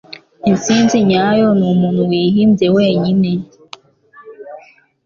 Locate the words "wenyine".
2.77-3.31